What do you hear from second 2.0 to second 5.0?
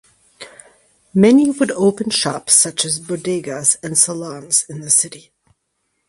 shops such as bodegas and salons in the